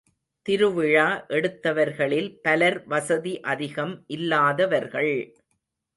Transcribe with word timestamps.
திருவிழா 0.45 1.05
எடுத்தவர்களில் 1.29 2.29
பலர் 2.41 2.85
வசதி 2.85 3.39
அதிகம் 3.45 4.03
இல்லாதவர்கள்! 4.07 5.13